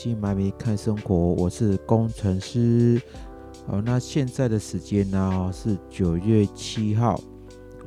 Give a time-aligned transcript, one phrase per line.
[0.00, 2.98] 是隐姓埋名看生活，我是工程师。
[3.66, 7.20] 好，那现在的时间呢是九月七号，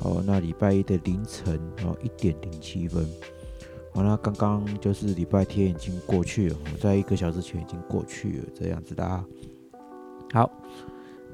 [0.02, 3.04] 哦，那礼拜一的凌晨哦一点零七分。
[3.96, 9.26] 好，那刚刚就是礼拜天已经过去了，在一个小时前已经过去了，这样子的。
[10.32, 10.52] 好。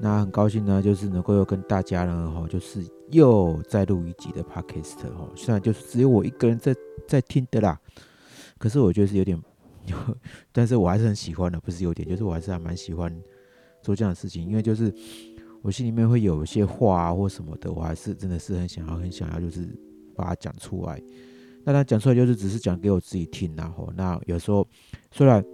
[0.02, 5.28] 那很高兴呢，就是能够又跟大家呢，哈，就是又再录一集的 podcast 哈。
[5.36, 6.74] 虽然就是只有我一个人在
[7.06, 7.78] 在听的啦，
[8.56, 9.38] 可是我觉得是有点，
[10.52, 13.14] 但是我还是很喜欢的，不是有点，就是我还是还蛮喜欢
[13.82, 14.92] 做这样的事情，因为就是
[15.62, 19.68] 我心里面会有一些话啊或什么的，我还是真的是很想要很想要，就是
[20.14, 21.02] 把它讲出来。
[21.64, 24.66] 那他讲出来就是只是讲给我自己听，然后那有时候
[25.12, 25.44] 虽然。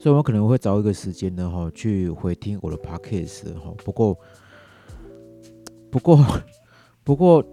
[0.00, 3.74] 所以我可能会找一个时间呢，哈，去回听我的 podcast，哈。
[3.84, 4.16] 不过，
[5.90, 6.24] 不过，
[7.02, 7.44] 不过，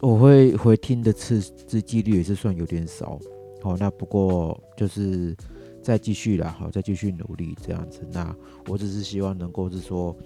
[0.00, 3.20] 我会回听的次次几率也是算有点少，
[3.66, 5.36] 好，那不过就是
[5.82, 8.06] 再继续啦，好，再继续努力这样子。
[8.12, 8.32] 那
[8.68, 10.16] 我只是希望能够是说，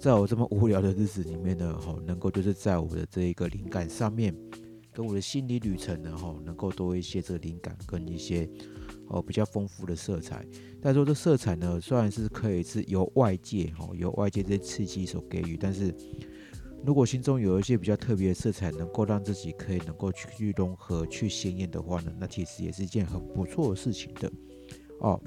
[0.00, 4.34] 在我这么无聊的日子里面呢，哈，能够就是在我的这一个灵感上面，
[4.92, 8.50] 跟我的心理旅程呢，哈，能够多一些这个灵感跟一些。
[9.10, 10.46] 哦，比较丰富的色彩，
[10.82, 15.94] 但说这色彩呢，虽然是可以是由外界哦，由外界这些刺激所给予，但是
[16.84, 24.30] 如果心中有一些比较特别的色彩，能够让自己可以能够去融合、去鲜艳的话呢，那其实也是一件很不错的事情的。
[25.00, 25.20] 哦，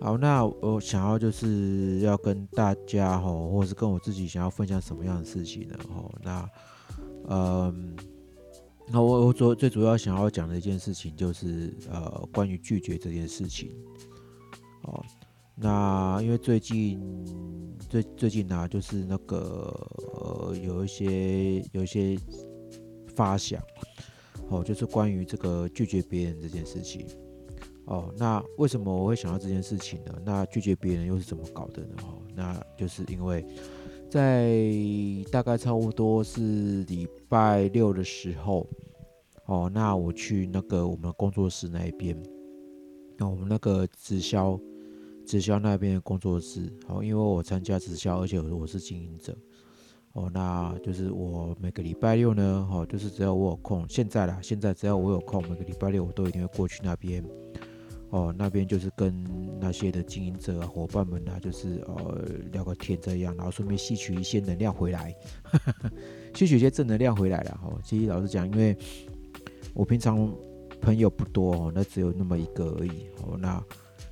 [0.00, 5.76] 好，那我想要就是要跟大家哈，或者是跟我自己想要分享什么样的事情呢？
[5.88, 6.48] 哦，那
[7.28, 7.96] 嗯。
[8.90, 13.70] 那我我主最主要想要讲的一件事情就是呃关于拒绝这件事情，
[14.84, 15.04] 哦，
[15.60, 17.00] 那因为最近
[17.88, 19.74] 最最近呢就是那个
[20.20, 22.18] 呃有一些有一些
[23.14, 23.62] 发想，
[24.48, 27.06] 哦，就是关于这个拒绝别人这件事情，
[27.86, 30.14] 哦，那为什么我会想到这件事情呢？
[30.24, 31.94] 那拒绝别人又是怎么搞的呢？
[32.04, 33.44] 哦，那就是因为
[34.08, 34.62] 在
[35.32, 38.66] 大概差不多是礼拜六的时候。
[39.46, 42.14] 哦，那我去那个我们工作室那一边，
[43.16, 44.60] 那我们那个直销，
[45.28, 49.36] 直销那边的工作室，好，因为我参加直销，而且我是经营者，
[50.14, 57.22] 哦，那就是我每个礼拜六呢，哦，就是只要我有空，现在啦，现在只要我有空，每个礼拜六我都一定会过去那边，
[58.08, 59.22] 哦，那边就是跟
[59.60, 65.14] 那些的经营者啊、伙伴们啊，就是呃聊个天这样，然后顺便吸取一些能量回来，
[66.34, 68.76] 吸取一些正能量回来了，哈，其实老实讲，因为。
[69.74, 70.34] 我平常
[70.80, 73.36] 朋友不多哦，那只有那么一个而已哦。
[73.38, 73.62] 那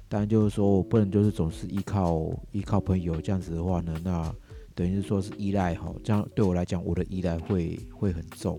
[0.08, 4.34] 当然就是说我不能就是总是依靠依靠朋友这样子的话呢，那
[4.74, 5.92] 等于是说是依赖哈。
[6.04, 8.58] 这样对我来讲，我的依赖会会很重。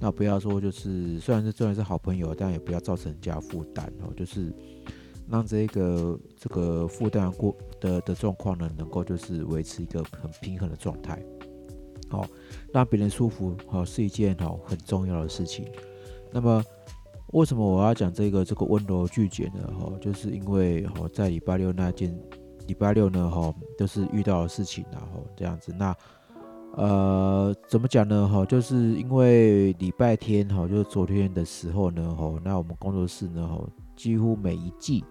[0.00, 4.12] 那不要说就是虽然是虽然是好朋友，但也不要造成人家负担哦。
[4.16, 4.52] 就是
[5.28, 11.22] 让这个这个负担过的的状况呢，能够就是维持一个很平衡的状态。
[12.08, 12.26] 好，
[12.72, 15.66] 让别人舒服好是一件好很重要的事情。
[16.32, 16.64] 那么，
[17.32, 19.70] 为什么我要讲这个这个温柔拒绝呢？
[19.78, 22.18] 哈，就是因为哈，在礼拜六那件，
[22.66, 25.70] 礼拜六呢，哈，都是遇到的事情，然后这样子。
[25.78, 25.94] 那
[26.74, 28.26] 呃，怎么讲呢？
[28.26, 33.62] 哈，就是因为礼拜天哈，就是昨天的时候呢，哈，那我们工作室呢，哈，
[33.94, 35.04] 几乎每一季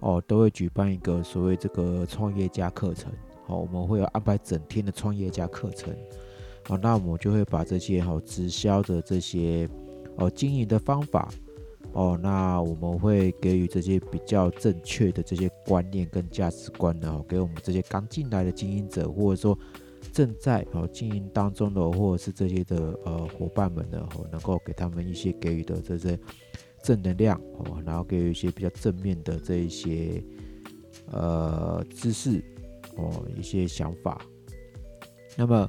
[0.00, 3.10] 哦，都会举办一个所谓这个创业家课程。
[3.46, 5.96] 好，我们会有安排整天的创业家课程。
[6.68, 9.66] 好，那我们就会把这些哈直销的这些。
[10.18, 11.30] 哦，经营的方法，
[11.92, 19.58] 哦，那我们会给予这些比较正确的这些观念跟价值观呢，给我们这些刚进来的经营者，或者说
[20.12, 26.18] 正在哦经营当中的，或者是这些的呃伙伴们呢，哦，能够给他们一些给予的这些
[26.82, 30.22] 正能量，哦，然后给予一些比较正面的这一些
[31.12, 32.42] 呃知识，
[32.96, 34.20] 哦，一些想法，
[35.36, 35.68] 那么。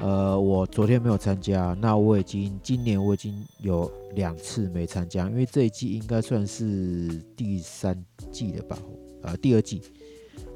[0.00, 8.00] 呃，我昨天没有参加，那我已经今年我已经有两次没参加，因为这一季应该算是第三
[8.30, 8.78] 季了吧？
[9.22, 9.82] 呃，第二季，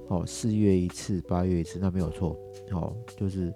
[0.06, 2.36] 哦，四月一次，八月一次，那没有错，
[2.70, 3.52] 哦，就是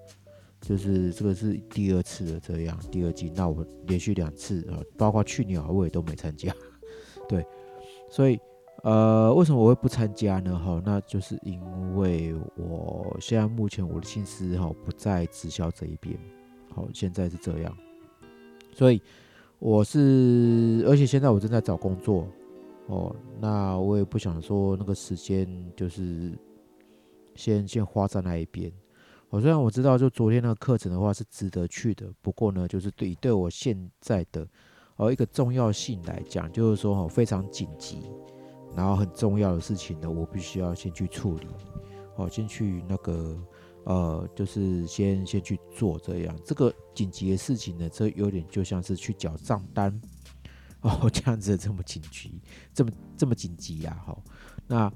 [0.59, 6.53] 就是这个是第二次的这样，第二季，那我连续两次啊，包括去年我也都没参加，
[7.29, 7.45] 对，
[8.11, 8.37] 所以
[8.83, 10.57] 呃，为什么我会不参加呢？
[10.57, 11.59] 哈，那就是因
[11.95, 16.17] 为我现在目前我的心思哈不在直销这一边，
[16.73, 17.75] 好，现在是这样，
[18.73, 19.01] 所以
[19.59, 22.27] 我是，而且现在我正在找工作，
[22.85, 26.37] 哦，那我也不想说那个时间就是
[27.35, 28.71] 先先花在那一边。
[29.29, 34.47] 我虽然我知道，就昨天那个课程的话是值得去的，不过呢，就是对对我现在的
[34.95, 38.03] 哦一个重要性来讲，就是说哦非常紧急，
[38.75, 41.47] 然后很重要的事情呢，我必须要先去处理，
[42.15, 43.37] 哦，先去那个
[43.85, 46.35] 呃，就是先先去做这样。
[46.45, 50.01] 这个紧急的事情呢，这有点就像是去缴账单
[50.81, 52.41] 哦， 这样子这么紧急，
[52.73, 54.21] 这么这么紧急呀，好，
[54.67, 54.91] 那。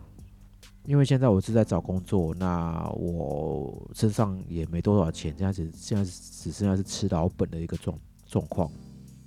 [0.86, 7.96] 因为现在我是在找工作，那我身上也没多少钱，这样子现在只剩下是吃老本的一个状
[8.26, 8.68] 状况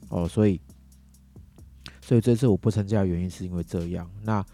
[0.08, 0.61] 哦，所以，
[2.05, 4.09] 所以这次我不参加的原因是因为这样。
[4.23, 4.45] 那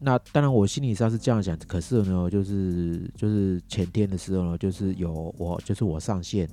[0.00, 6.48] 那当然我心理上是这样想，可是呢，就是就是前天的时候呢，就是有我就是我上线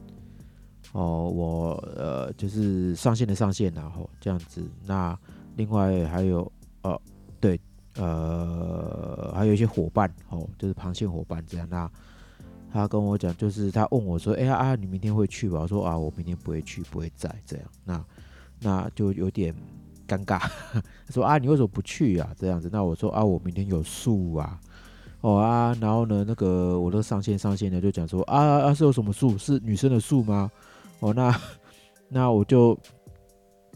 [0.91, 4.61] 哦，我呃就是上线的上线，然后这样子。
[4.85, 5.17] 那
[5.55, 6.51] 另外还有
[6.81, 6.99] 呃
[7.39, 7.59] 对。
[7.95, 11.67] 呃，还有一些伙伴哦，就是螃蟹伙伴这样。
[11.69, 11.89] 那
[12.71, 18.05] 他跟我讲，就是他问我说：“哎呀啊，你明天会去吧？”我说：“啊，我明天不会去，不会在这样。”那
[18.61, 19.53] 那就有点
[20.09, 20.41] 尴尬。
[21.13, 22.29] 说：“啊，你为什么不去啊？
[22.37, 24.59] 这样子？”那我说：“啊，我明天有树啊。”
[25.21, 29.37] 哦啊，然后呢，那个我都上线上线的就讲说：“啊啊，是有什么树？
[29.37, 30.49] 是女生的树吗？”
[30.99, 31.39] 哦，那
[32.09, 32.77] 那我就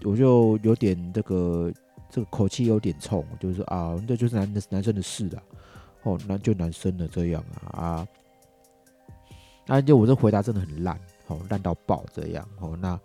[0.03, 1.71] 我就有点这个。
[2.15, 5.41] 这个口气有点冲，就是啊，这就是男的男生的事了，
[6.03, 8.07] 哦，那就男生的这样啊啊，
[9.65, 10.95] 那就我这回答真的很烂，
[11.25, 12.99] 哦，烂到爆这样，哦，那，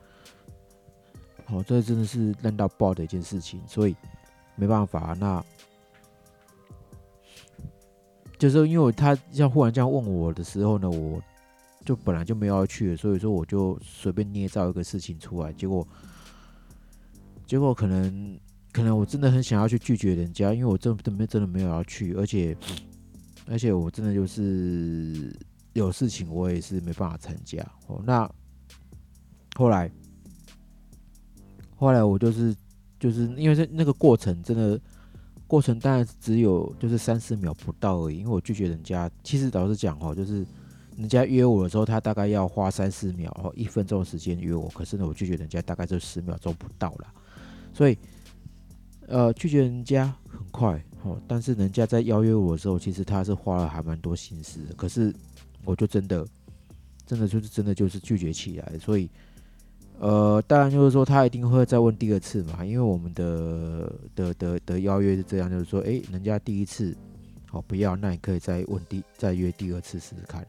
[1.50, 3.96] 哦，这真的是烂到爆的一件事情，所以
[4.56, 5.44] 没办法啊，那，
[8.38, 11.20] 就是因为他像忽然这样问我的时候呢，我
[11.84, 15.86] 就本来就没有要去，所以说我就随便捏造一个事情出来，结果，
[17.46, 18.38] 结果可能。
[18.70, 22.56] 可能我真的很想要去拒绝人家，因为我真的真的没有要去，而且
[23.48, 25.34] 而且我真的就是
[25.72, 27.60] 有事情，我也是没办法参加。
[27.86, 28.30] 哦，那
[29.56, 29.90] 后来
[31.78, 32.54] 后来我就是
[33.00, 34.78] 就是因为这那个过程真的
[35.46, 40.44] 过程当然只有就是三四秒不到而已，因为我拒绝人家，其实老实讲哦，就是
[40.96, 47.06] 人家约我的时候，他大概要花三四秒哦一分钟的时间约我，可是呢我拒绝人家大概就十秒钟不到了，
[47.72, 47.96] 所以。
[49.10, 54.74] 呃，拒绝人家很快哦，但是人家在邀约我的时候，其实他是花了还蛮多心思的。
[54.74, 55.14] 可是
[55.64, 56.26] 我就真的，
[57.06, 58.78] 真的就是真的就是拒绝起来。
[58.78, 59.08] 所以，
[59.98, 66.96] 呃，当然就是说他一定会再问第二次嘛，因为我们的的的的邀约是这样，就是说，诶，人家第一次
[67.46, 70.46] 好不要，那你可以再问第再约第二次试试看，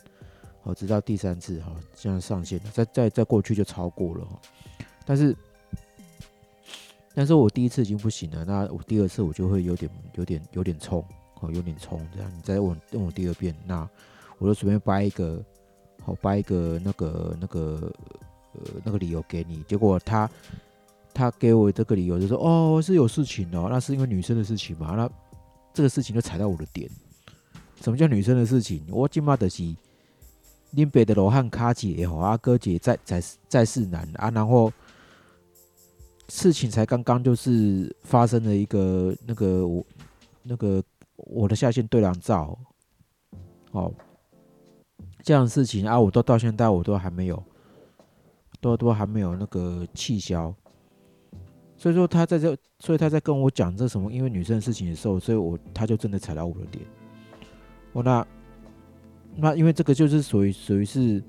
[0.62, 4.40] 好，直到第三次哈，这样上线了，再再再过去就超过了哈，
[5.06, 5.36] 但是。
[7.16, 11.04] 但是我第一次已经不行了，那我第二次我就会有点、有点、有点冲，
[11.42, 12.32] 哦，有点冲这样。
[12.34, 13.90] 你再问问我第二遍，那
[14.38, 15.44] 我就随便掰一个，
[16.02, 17.92] 好掰一个那个、那个、
[18.54, 19.64] 呃那个理由给你。
[19.68, 20.30] 结果他
[21.14, 25.10] 他给我这个理由就说：“哦，是有事情哦，那是因为女生的事情嘛。”那
[25.74, 26.90] 这个事情就踩到我的点。
[27.82, 28.84] 什么叫女生的事情？
[28.90, 29.64] 我今嘛的是
[30.72, 34.72] 林北的罗汉卡姐也好，阿哥姐在在在世男啊，然后。
[36.32, 39.84] 事情才刚刚就是发生了一个那个我
[40.44, 40.84] 那个
[41.16, 42.56] 我的下线对两照，
[43.72, 43.92] 哦，
[45.24, 47.44] 这样的事情啊，我都到现在我都还没有，
[48.62, 50.54] 都都还没有那个气消，
[51.78, 56.84] 所以说他在这，所以他在跟我讲这什么，因为女生的事情的时候，所以我他就真的踩到我的点，
[57.94, 58.26] 我那
[59.36, 61.24] 那因为这个就是属于属于是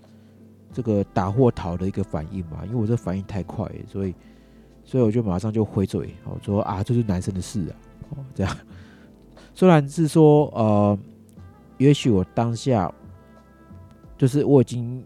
[0.73, 4.15] 这个打或逃的一个反应嘛，因为我这反应太快，所以。
[4.83, 7.73] 所以我就马上就回嘴，我说啊，这是男生的事啊，
[8.11, 8.57] 哦，这样。
[9.55, 10.99] 虽然是说，呃，
[11.79, 12.93] 也许我当下
[14.19, 15.05] 就是我已经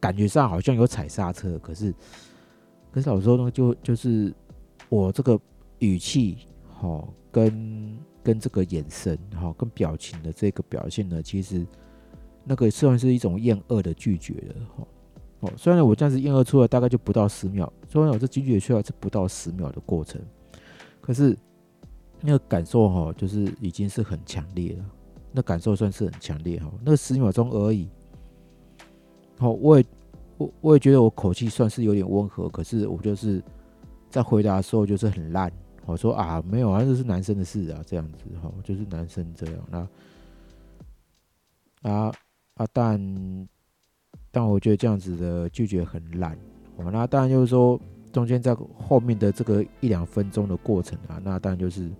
[0.00, 1.94] 感觉上好像有踩刹车，可是，
[2.90, 4.34] 可是有时候呢，就就是
[4.88, 5.38] 我这个
[5.78, 6.38] 语气，
[6.68, 11.66] 哈，跟跟这个眼神，哈，跟表情的这个表现呢，其实
[12.44, 14.86] 那个算是一种厌恶的拒绝了，哈。
[15.40, 20.20] 哦，虽然我这样子验二出来大概就不到十秒，虽然我这拒绝出来是不到十秒的过程，
[21.00, 21.36] 可是
[22.20, 24.84] 那个感受哈，就是已经是很强烈了。
[25.32, 27.88] 那感受算是很强烈哈，那十秒钟而已，
[29.40, 29.86] 好，我也
[30.36, 33.42] 我我也觉得我口气算是有点温和，可是我就是
[34.10, 35.50] 在回答的时候就是很烂。
[35.86, 39.88] 我说啊，没有啊，这是男生的事啊，这样子哈，就是男生这样。
[41.82, 42.12] 那啊
[42.56, 43.48] 啊，但
[44.30, 46.36] 但我觉得这样子的拒绝很烂。
[46.76, 47.80] 哦，那当然就是说，
[48.12, 51.90] 中间在后面的这个一两分钟的过程啊，那当然就是，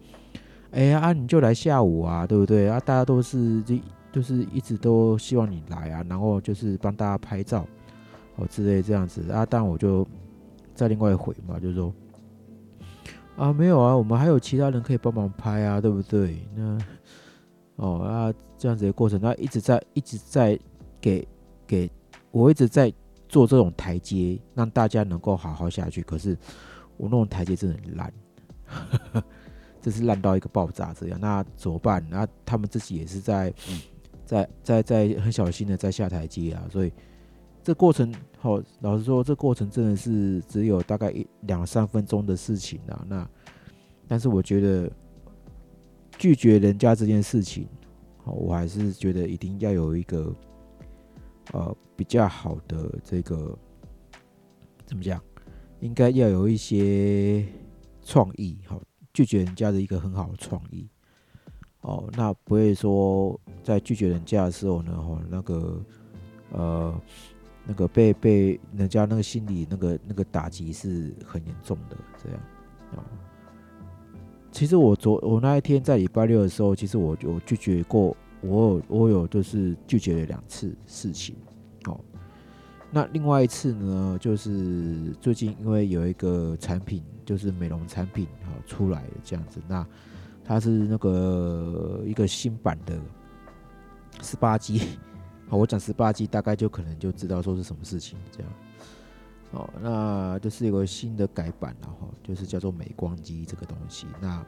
[0.72, 2.78] 哎呀，啊你就来下午啊，对不对啊？
[2.80, 3.80] 大家都是这
[4.12, 7.66] 就是一直都希望你来啊，然后就是帮大家拍照
[8.36, 9.46] 哦之类这样子啊。
[9.48, 10.06] 但我就
[10.74, 11.92] 再另外回嘛，就是说。
[13.36, 16.46] 啊，没有啊，我们还有其他人可以帮忙拍啊，对不对？
[16.54, 16.78] 那
[17.76, 20.58] 哦啊，这样子的过程，他一直在一直在
[21.00, 21.26] 给
[21.66, 21.90] 给
[22.32, 22.92] 我一直在
[23.30, 26.02] 做这种台阶，让大家能够好好下去。
[26.02, 26.36] 可是
[26.98, 28.12] 我那种台阶真的很烂，
[29.80, 31.18] 这是烂到一个爆炸这样。
[31.18, 32.06] 那怎么办？
[32.10, 33.50] 那他们自己也是在
[34.30, 36.92] 在在在很小心的在下台阶啊，所以
[37.64, 38.14] 这过程。
[38.38, 43.04] 好，老实说，这过程真的是只有大概一两三分钟的事情啊。
[43.06, 43.28] 那，
[44.08, 44.90] 但是我觉得
[46.16, 47.68] 拒绝人家这件事情，
[48.24, 50.34] 好，我还是觉得一定要有一个
[51.52, 53.58] 呃比较好的这个
[54.86, 55.22] 怎么讲，
[55.80, 57.44] 应该要有一些
[58.02, 58.80] 创意，好，
[59.12, 60.88] 拒绝人家的一个很好的创意。
[61.82, 65.84] 哦，那不会说在拒绝人家的时候呢，哈，那个
[66.52, 67.00] 呃。
[67.66, 72.40] 那个被被人家那个心理那个那个打击是很严重的，这样
[72.96, 73.04] 啊。
[74.50, 81.36] 其实我昨我那一天在礼拜六的时候，其实我有拒绝过，我有我有就是拒绝了两次事情。
[81.84, 82.00] 哦，
[82.90, 89.86] 那另外一次呢，就是最近因为有一个产品，就是美容产品哈出来这样子，那
[90.42, 92.98] 它是那个一个新版的
[94.22, 94.98] 十八 G。
[95.48, 98.52] 好，我讲十八 G，大概就可能就知道说是什么事情这样。
[99.50, 104.06] 哦，那就是有个新的改版了哈，就是叫做美光机这个东西。
[104.20, 104.46] 那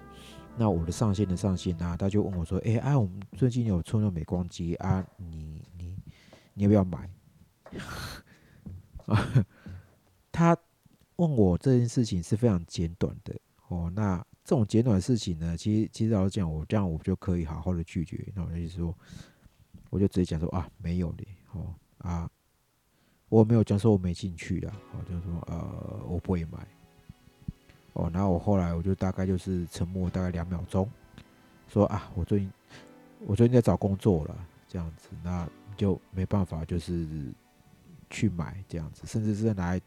[0.57, 5.99] 那我的上线的上线啊，他就问我说：“哎，啊，我们最近有出那美光机啊，你你
[6.55, 7.11] 你要不要买？”
[9.07, 9.45] 啊，
[10.31, 10.57] 他
[11.17, 13.35] 问我这件事情是非常简短的
[13.67, 13.91] 哦。
[13.93, 18.33] 那这种简短的事情呢，其实其实老实讲，我这样我就可以好好的拒绝。
[18.37, 18.97] 那我就说。
[19.93, 22.31] 我就直接讲说啊，没有的，哦啊，
[23.29, 26.67] 我没有讲说我没进去的，哦，就是说呃，我不会买，
[27.93, 30.91] 哦，然后我后来我就大概就是沉默大概两秒钟，
[31.69, 32.51] 说啊，我最近
[33.27, 35.47] 我最近在找工作了，这样子，那
[35.77, 37.07] 就没办法就是
[38.09, 39.81] 去买这样子，甚至是拿来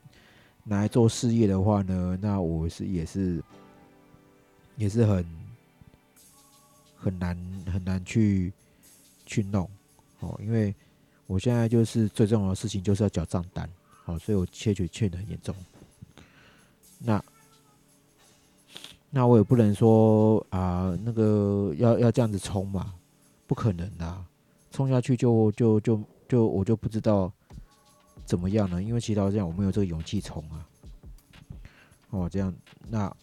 [0.63, 3.43] 拿来做事业的话呢，那我是也是
[4.77, 5.25] 也是很
[6.95, 7.35] 很难
[7.73, 8.53] 很难去
[9.25, 9.67] 去弄。
[10.19, 10.73] 哦，因为
[11.27, 13.69] 我现在就是最重要的事情就是要缴账单，
[14.03, 15.55] 好，所以我缺缺欠的很严重。
[16.99, 17.23] 那
[19.09, 22.93] 那我也不能说啊，那个要要这样子冲嘛，
[23.47, 24.25] 不可能的，
[24.71, 27.31] 冲下去就就就就我就不知道
[28.25, 30.67] 怎么样了，因为其他这样我没有这个勇气冲啊。
[32.11, 32.53] 哦，这样，
[32.89, 33.13] 那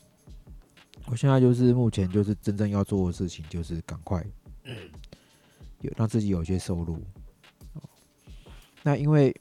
[1.07, 4.25] 我现在就是目前就是真正要做的事情就是赶快。
[5.83, 7.03] 有让自己有一些收入，
[8.83, 9.35] 那因为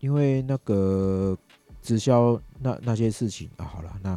[0.00, 1.36] 因为那个
[1.82, 4.16] 直销那那些事情啊，好了，那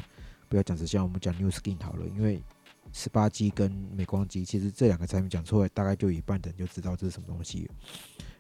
[0.49, 2.05] 不要讲直销，我们讲 New Skin 好了。
[2.07, 2.43] 因为
[2.91, 7.69] 十八 G 跟美光机，其实这两个产品讲出来，大概就一半的人就知道这是什么东西。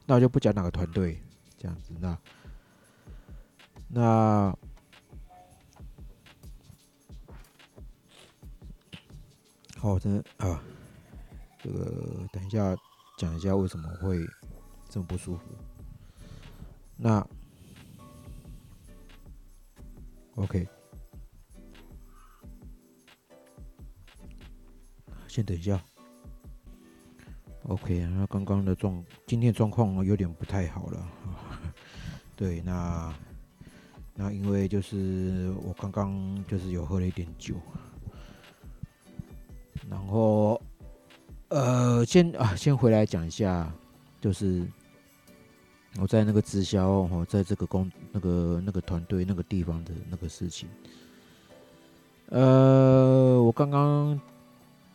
[0.05, 1.21] 那我就不讲哪个团队
[1.57, 2.17] 这样子，那
[3.87, 4.57] 那
[9.77, 10.61] 好，的啊，
[11.63, 12.75] 这个等一下。
[13.21, 14.27] 讲一下为什么会
[14.89, 15.43] 这么不舒服。
[16.97, 17.23] 那
[20.33, 20.67] OK，
[25.27, 25.79] 先等一下。
[27.65, 31.07] OK，那刚刚的状，今天状况有点不太好了。
[32.35, 33.13] 对，那
[34.15, 37.53] 那因为就是我刚刚就是有喝了一点酒，
[39.87, 40.40] 然后。
[41.51, 43.69] 呃，先啊，先回来讲一下，
[44.21, 44.65] 就是
[45.99, 50.69] 我在那个直销哦，在这个工那个那个团队那个地方的那个事情。
[52.27, 54.17] 呃，我刚刚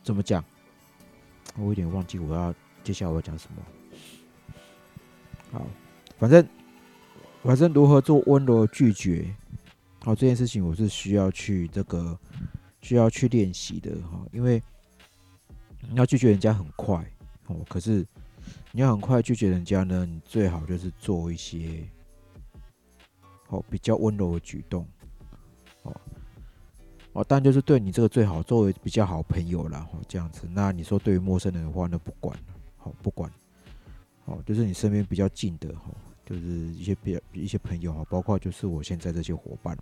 [0.01, 0.43] 怎么讲？
[1.57, 2.51] 我有点忘记我要
[2.83, 3.61] 接下来我要讲什么。
[5.51, 5.63] 好，
[6.17, 6.43] 反正
[7.43, 9.31] 反正如何做温柔拒绝，
[9.99, 12.17] 好这件事情我是需要去这个
[12.81, 14.59] 需要去练习的哈，因为。
[15.81, 17.05] 你要拒绝人家很快
[17.47, 18.05] 哦，可是
[18.71, 21.87] 你要很快拒绝人家呢，你最好就是做一些
[23.47, 24.85] 哦比较温柔的举动，
[25.83, 26.01] 哦
[27.13, 30.47] 哦，但就是对你这个最好作为比较好朋友啦，哦这样子。
[30.51, 32.37] 那你说对于陌生人的话，那不管，
[32.75, 33.31] 好不管，
[34.25, 35.85] 哦就是你身边比较近的哈，
[36.25, 39.77] 就是一些比较一些朋友啊，包括就是我现在这些伙伴。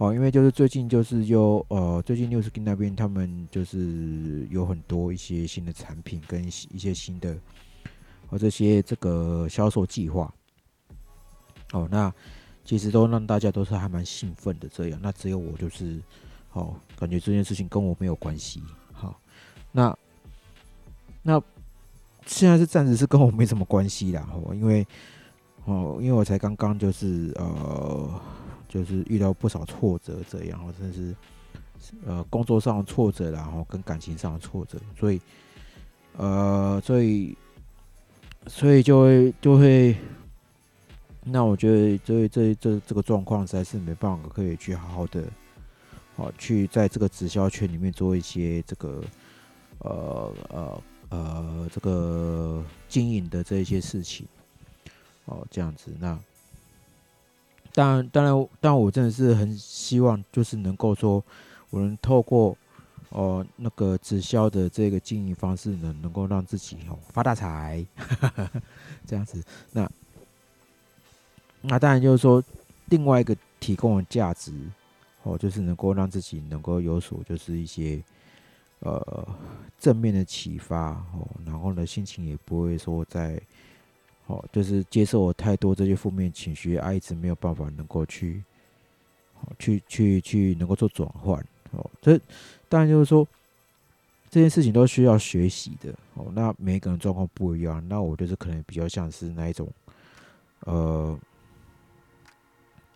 [0.00, 7.36] 哦，因为就是最近就是有呃，最近 Newski 那边他们就是有很多一些新的产品跟一些新的
[8.26, 10.32] 和这些这个销售计划。
[11.72, 12.10] 哦，那
[12.64, 14.98] 其实都让大家都是还蛮兴奋的这样。
[15.02, 16.00] 那只有我就是，
[16.54, 18.62] 哦，感觉这件事情跟我没有关系。
[18.92, 19.20] 好，
[19.70, 19.94] 那
[21.22, 21.38] 那
[22.24, 24.26] 现在是暂时是跟我没什么关系啦。
[24.32, 24.86] 哦，因为
[25.66, 28.18] 哦，因为我才刚刚就是呃。
[28.70, 31.12] 就是遇到不少挫折，这样，或者是
[32.06, 35.20] 呃工作上的挫折，然后跟感情上的挫折，所以
[36.16, 37.36] 呃，所以
[38.46, 39.96] 所以就会就会，
[41.24, 45.24] 那我觉得这这这这个状况实在是没办法可以去好好的，
[46.14, 49.02] 好去在这个直销圈里面做一些这个
[49.80, 54.24] 呃呃呃这个经营的这一些事情，
[55.24, 56.16] 哦，这样子那。
[57.72, 61.22] 当然，当然，但我真的是很希望，就是能够说，
[61.70, 62.56] 我能透过
[63.10, 67.84] 哦那个直销的这个经营方式呢，能够让自己哦发大财，
[69.06, 69.42] 这样子。
[69.72, 69.90] 那
[71.60, 72.42] 那当然就是说，
[72.86, 74.52] 另外一个提供的价值
[75.22, 78.02] 哦，就是能够让自己能够有所就是一些
[78.80, 79.28] 呃
[79.78, 83.40] 正面的启发哦，然后呢，心情也不会说在。
[84.30, 88.44] 哦，就是接受我太多这些负面情绪，啊，一直没有办法能够去，
[89.58, 91.44] 去去去能够做转换。
[91.72, 92.16] 哦，这
[92.68, 93.26] 当然就是说，
[94.30, 95.92] 这件事情都需要学习的。
[96.14, 99.68] 哦，那每个人状况不一样，那我就是可能比较像是那一种，
[100.60, 101.18] 呃，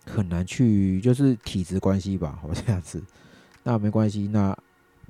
[0.05, 3.03] 很难去，就是体质关系吧，好这样子。
[3.61, 4.57] 那没关系，那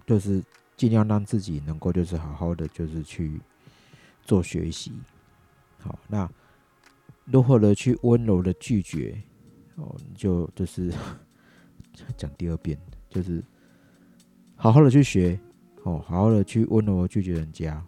[0.08, 0.44] 就是
[0.76, 3.40] 尽量让自己能够就是好好的就是去
[4.24, 4.92] 做学习。
[5.86, 6.28] 好，那
[7.26, 9.16] 如何的去温柔的拒绝？
[9.76, 10.92] 哦，你就就是
[12.18, 12.76] 讲第二遍，
[13.08, 13.44] 就是
[14.56, 15.40] 好好的去学，
[15.84, 17.86] 哦，好好的去温柔的拒绝人家。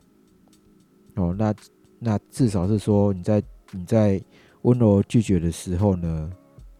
[1.15, 1.51] 哦，那
[1.97, 4.21] 那至少是说你在你在
[4.61, 6.31] 温柔拒绝的时候呢，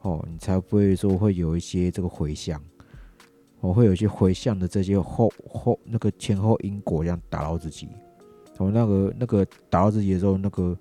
[0.02, 2.62] 哦，你才不会说会有一些这个回响，
[3.62, 7.88] 哦，会有一些回向的这些后后那个前后因果这样打到自己。
[8.60, 10.78] 哦，那个那个打到自己的时候，那个。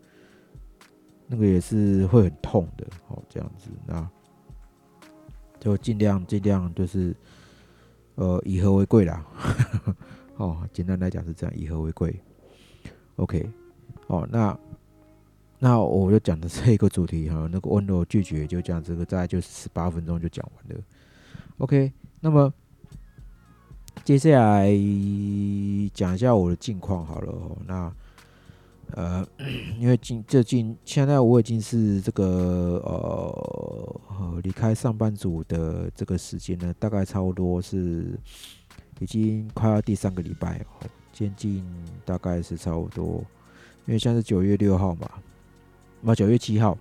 [1.29, 4.09] 那个也是会很痛的，哦，这样子，那
[5.59, 7.13] 就尽量尽量就是，
[8.15, 9.27] 呃，以和为贵啦，
[10.39, 12.15] 哦，简单来讲是这样，以和为贵
[13.17, 13.51] ，OK，
[14.07, 14.57] 哦，那
[15.59, 20.85] 那我就讲的这一个主题哈，那个温柔拒绝就讲这个，大概就十八分钟就讲完了
[21.59, 22.55] ，OK，那么
[24.05, 24.69] 接下来
[25.93, 27.93] 讲一下我的近况好了，哦，那。
[28.93, 29.27] 呃，
[29.79, 38.19] 因为近最近现在我已经是这个呃离开上班族的这个时间呢，大概差不多是
[39.01, 41.67] 已经快要第三个礼拜哦，接近
[42.05, 43.23] 大概是差不多，
[43.87, 45.11] 因为现在是九月六号嘛，
[46.01, 46.79] 那九月七号，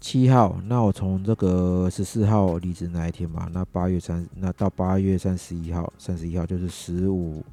[0.00, 7.44] 七号，那我从这个十四号离职那一天嘛，那八月三，那到八月三十一号，三十一号就是十五。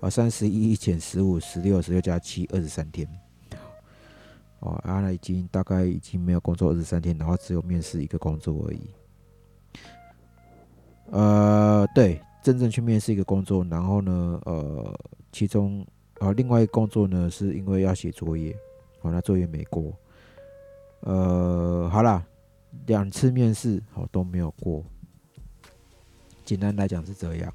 [0.00, 3.08] 啊，三十一减十五，十六，十六加七，二十三天。
[4.60, 8.90] 哦，阿拉已经大概已经没有工作二十三天，然后只有面试一个工作而已。
[11.10, 14.98] 呃，对，真正去面试一个工作，然后呢，呃，
[15.32, 15.86] 其中
[16.18, 18.52] 啊，另外一个工作呢，是因为要写作业，
[19.02, 19.92] 哦，那作业没过。
[21.00, 22.24] 呃，好啦，
[22.86, 24.84] 两次面试哦都没有过。
[26.44, 27.52] 简单来讲是这样。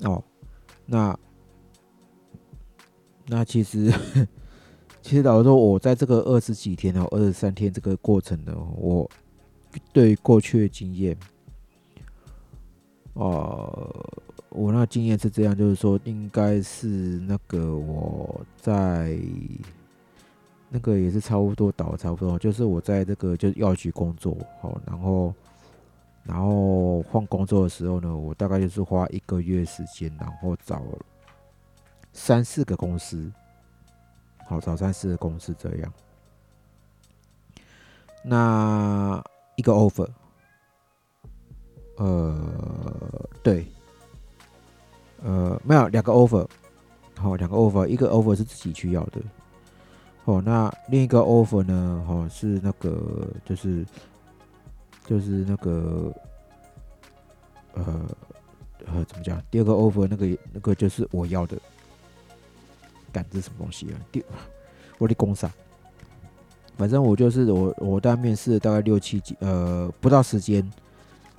[0.00, 0.22] 哦。
[0.84, 1.18] 那
[3.26, 3.92] 那其实，
[5.00, 9.08] 其实老实说，我在这个二十几天哦，二十三天这个过程呢，我
[9.92, 11.16] 对过去的经验，
[13.14, 14.06] 呃，
[14.50, 16.86] 我那经验是这样，就是说，应该是
[17.20, 19.18] 那个我在
[20.68, 25.32] 那个也是差不多倒差不多，就是我在这个就是药局工作，好，然后。
[26.24, 30.82] 然后换工作的时候呢，我大概就是花一个月时间，然后找
[32.12, 33.30] 三四个公司，
[34.46, 35.92] 好找三四个公司这样。
[38.24, 39.20] 那
[39.56, 40.08] 一个 offer，
[41.96, 43.66] 呃，对，
[45.24, 46.46] 呃，没有两个 offer，
[47.16, 49.20] 好两个 offer，一个 offer 是自己去要的，
[50.24, 52.04] 哦，那另一个 offer 呢？
[52.08, 53.84] 哦，是那个就是
[55.06, 56.12] 就是那个
[57.74, 58.06] 呃
[58.86, 59.42] 呃怎么讲？
[59.50, 61.56] 第二个 offer 那个那个就是我要的，
[63.12, 64.00] 干这什么东西啊？
[64.10, 64.24] 第
[64.98, 65.48] 我的公司，
[66.76, 70.68] 反正我就是我我大概面试大概六七几呃不到时间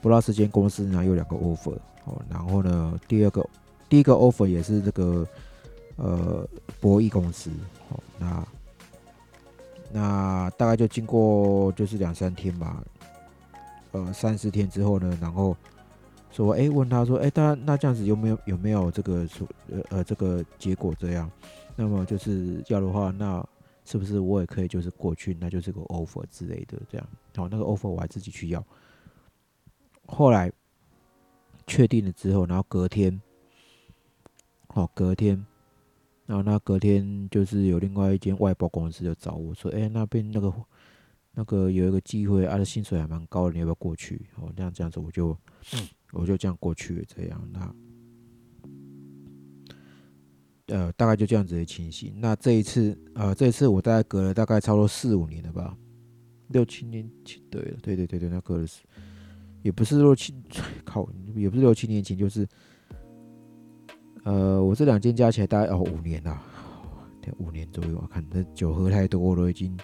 [0.02, 3.48] 不到时间公司呢有两个 offer 哦，然后呢第二个
[3.88, 5.28] 第一个 offer 也是这个
[5.96, 6.48] 呃
[6.80, 7.50] 博弈公司
[7.90, 8.46] 哦那。
[9.96, 12.84] 那大概就经过就是两三天吧，
[13.94, 15.56] 呃，三四天之后呢，然后
[16.30, 21.32] 说，哎，问他说，哎，他那这样子有没有有没有这个出，呃呃，这个结果这样？
[21.76, 23.44] 那么就是要的话，那
[23.86, 27.08] 是不是我也可以就是过去，那就是个 offer 之类的这样？
[27.36, 28.64] 好，那个 offer 我还自己去要。
[30.06, 30.52] 后来
[31.66, 33.22] 确定了之后，然后隔天，
[34.68, 35.46] 好，隔天。
[36.26, 40.52] 然后那隔天就是有另外一间外包公司就找我说：“哎，那边那个
[41.34, 45.38] 那个有一个机会，啊，薪水还蛮高的，你要不要过去？”哦，这样这样子我就
[46.12, 47.06] 我就这样过去。
[47.08, 47.76] 这样那
[50.68, 52.14] 呃大概就这样子的情形。
[52.18, 55.78] 那这一次呃这一次我大概隔了大概超过四五年了吧，
[56.50, 58.68] 六七年前对了，对对对对，那隔了
[59.62, 60.34] 也不是六七
[60.86, 62.48] 靠，也不是六七年前，就是。
[64.26, 66.42] 呃，我这两间加起来大概哦五年了，
[67.40, 68.00] 五年左右。
[68.02, 69.78] 我看这酒喝太多，了已经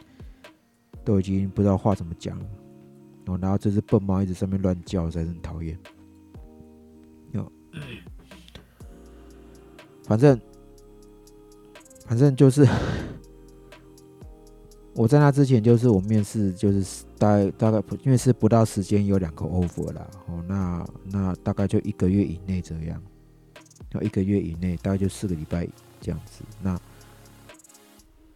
[1.03, 2.45] 都已经不知道话怎么讲了。
[3.27, 5.77] 哦，然后这只笨猫一直上面乱叫，实在是很讨厌。
[7.33, 7.51] 哟，
[10.03, 10.39] 反正
[12.05, 12.67] 反正就是
[14.95, 20.09] 我在那之前，就是我面试，就是大概大概因为是不到时间有两个 offer 啦。
[20.27, 23.01] 哦，那那大概就一个月以内这样。
[23.91, 25.67] 要一个月以内，大概就四个礼拜
[25.99, 26.43] 这样子。
[26.61, 26.79] 那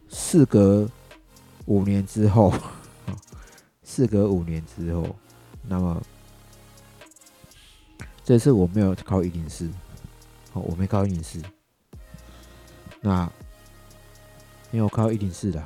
[0.08, 0.88] 事隔
[1.66, 2.52] 五年之后，
[3.82, 5.16] 事隔五年之后，
[5.62, 6.02] 那么
[8.22, 9.68] 这次我没有考一零四，
[10.52, 11.42] 哦，我没考一零四。
[13.00, 13.30] 那
[14.70, 15.62] 没有考一零四的，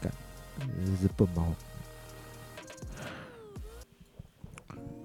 [0.00, 0.10] 干，
[0.58, 1.54] 这是笨猫。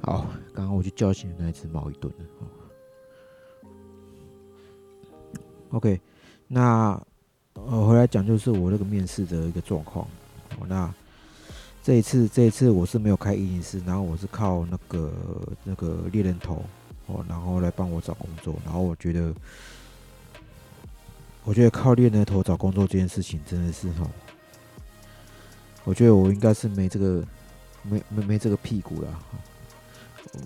[0.01, 2.25] 好，刚刚我就叫醒那只猫一顿了。
[5.71, 5.99] OK，
[6.47, 7.01] 那
[7.53, 10.07] 呃回来讲就是我那个面试的一个状况。
[10.59, 10.93] 哦，那
[11.83, 15.13] 这一次这一次我是没有开一零四，然后我是靠那个
[15.63, 16.63] 那个猎人头
[17.07, 18.55] 哦，然后来帮我找工作。
[18.63, 19.33] 然后我觉得，
[21.43, 24.09] 我觉得靠猎人头找工作这件事情真的是哈，
[25.83, 27.23] 我觉得我应该是没这个
[27.83, 29.19] 没没没这个屁股了。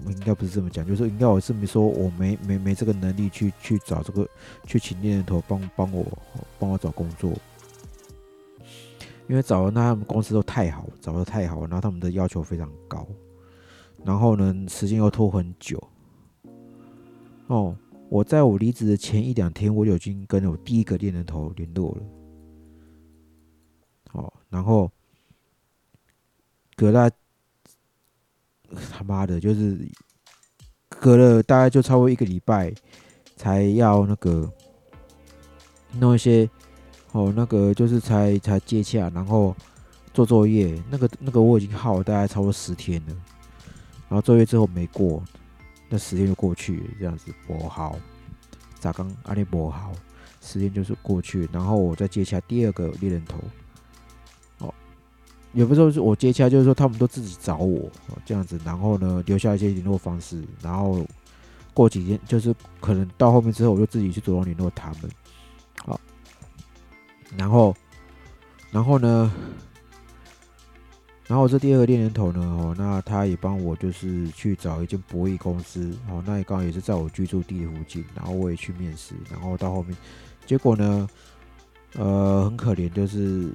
[0.05, 4.27] 我应该不是这么讲，就是应该我是没说我没没没这个能力去去找这个
[4.67, 6.05] 去请猎人头帮帮我
[6.59, 7.31] 帮我找工作，
[9.29, 13.07] 因为找的那他们公司都太好，找的太好，然后他们的要求非常高，
[14.03, 15.81] 然后呢时间又拖很久。
[17.47, 17.73] 哦，
[18.09, 22.01] 我在我离职的前一两天，我就已经跟我第一个猎人头联络了。
[24.11, 24.91] 哦，然后
[26.75, 27.09] 隔了。
[28.91, 29.75] 他妈的，就是
[30.89, 32.71] 隔了大概就超过一个礼拜，
[33.35, 34.47] 才要那个
[35.93, 36.47] 弄一些
[37.11, 39.55] 哦，那个就是才才接洽，然后
[40.13, 40.81] 做作业。
[40.89, 43.15] 那个那个我已经耗了大概超过十天了，
[44.07, 45.23] 然后作业之后没过，
[45.89, 47.97] 那十天就过去，这样子不好。
[48.79, 49.91] 咋刚阿力不好，
[50.41, 53.37] 时间就是过去，然后我再接洽第二个猎人头。
[55.53, 57.89] 有的时候是我接洽，就是说他们都自己找我
[58.23, 61.03] 这样子，然后呢留下一些联络方式，然后
[61.73, 65.09] 过几天就是可能到后面之后，我就自己去主动联络他们，
[65.83, 65.99] 好，
[67.37, 67.75] 然后
[68.71, 69.31] 然后呢，
[71.27, 79.95] 然后这第二个猎人头呢，哦，那他也帮我就是去找一间博弈公司，哦，那也刚好也是在我居住地附近，然后我也去面试，然后到后面
[80.45, 81.09] 结果呢。
[81.95, 83.51] 呃，很可怜，就是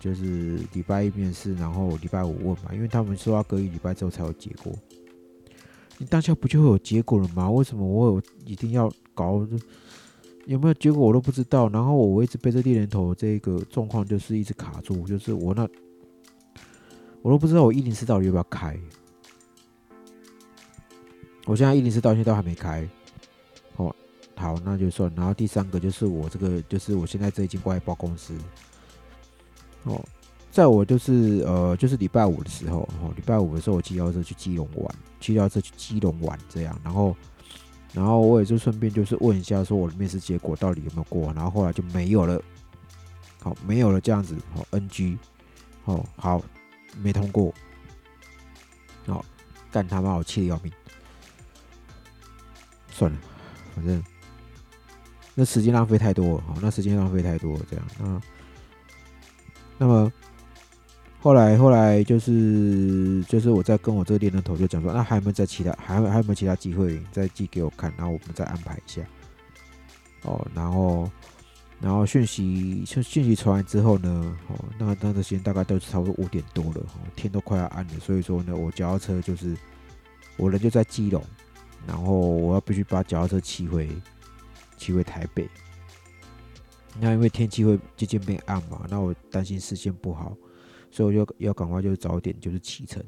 [0.00, 4.72] 就是礼拜一面试，然后礼拜五问嘛，因为他们说要隔一礼拜之后才有结果。
[5.96, 7.48] 你当下不就会有结果了吗？
[7.48, 9.46] 为什么我有一定要搞？
[10.46, 11.68] 有没有结果我都不知道。
[11.68, 15.68] 然后我一直背着猎人头，这个状况就是一直卡住，就是我那
[17.22, 18.78] 我都不知道我一零四到底要不要开。
[21.46, 22.88] 我现在一零四到现在都还没开。
[23.76, 23.94] 哦
[24.36, 25.12] 好，那就算。
[25.14, 28.34] 然后第三个就是我这个，就是我现在这一间外包公司。
[29.84, 30.02] 哦，
[30.50, 36.78] 在我就是呃，就是礼拜五的时候，哦，礼拜五的时候我骑到车去基隆玩，骑到车去基隆玩这样。
[36.82, 37.14] 然后，
[37.94, 41.32] 然后我也就顺便就是问一下，说我的面试结果到底有没有过。
[41.32, 42.42] 然后后来就没有了。
[43.40, 45.18] 好没有了这样子，好 NG，
[45.84, 46.42] 哦好
[47.02, 47.52] 没通过，
[49.04, 49.22] 哦
[49.70, 50.72] 干他妈我气得要命，
[52.88, 53.18] 算了，
[53.76, 54.02] 反正
[55.34, 58.20] 那时间浪费太多了，好那时间浪费太多了这样，那
[59.76, 60.10] 那么。
[61.24, 69.00] 后来，后来就是就是我在跟我这个猎人头就讲说，那还有没有在其他，还有还有没有其他机会再寄给我看，然后我们再安排一下。
[70.24, 71.10] 哦，然后
[71.80, 79.56] 然后讯息讯讯息传完之后呢，哦，那那个时间大概都是差不多五点多了，哦天都快要暗了，所以说呢，我脚踏车就是
[80.36, 81.24] 我人就在基隆，
[81.86, 83.88] 然后我要必须把脚踏车骑回
[84.76, 85.48] 骑回台北。
[87.00, 90.36] 那因为天气会渐渐变暗嘛，那我担心视线不好。
[90.94, 93.02] 所以我就要赶快，就是早点就是启程。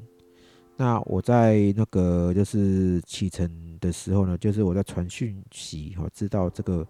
[0.75, 6.85] 那我在那个就是启程的时候呢，就是我在传讯息哦，知道这个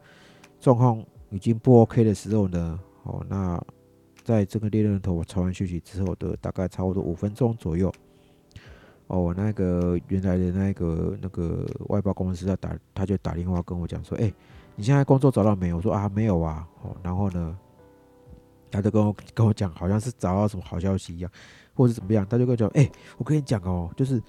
[0.59, 3.63] 状况已经不 OK 的时候呢，哦，那
[4.23, 7.93] 在这个猎人头我传完讯息之后的大概差不多五分钟左右，
[9.05, 14.33] 哦，那个原来的那个那个外包公司要打，他就打电话跟我讲说，哎，
[14.75, 15.77] 你现在工作找到没有？
[15.77, 16.67] 我说啊，没有啊。
[16.81, 17.55] 哦，然后呢？
[18.69, 21.31] 他就跟我跟我讲，好像是找到什么好消息一样，
[21.73, 22.25] 或者怎么样。
[22.29, 24.21] 他就跟我讲，哎，我跟你讲哦，就是